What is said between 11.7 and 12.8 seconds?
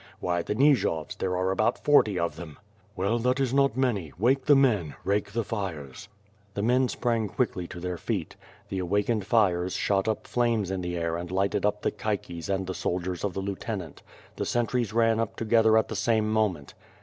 the caiques and the